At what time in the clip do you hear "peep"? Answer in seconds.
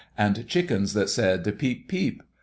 1.59-1.87, 1.87-2.23